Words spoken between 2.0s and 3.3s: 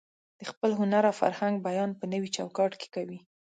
نوي چوکاټ کې کوي.